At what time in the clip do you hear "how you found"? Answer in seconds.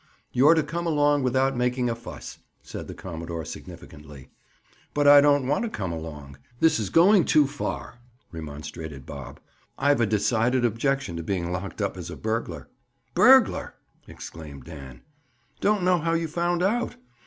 15.99-16.63